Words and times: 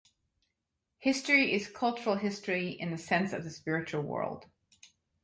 History 0.97 1.53
is 1.53 1.69
cultural 1.69 2.15
history 2.15 2.69
in 2.71 2.89
the 2.89 2.97
sense 2.97 3.33
of 3.33 3.43
the 3.43 3.51
spiritual 3.51 4.01
world. 4.01 4.47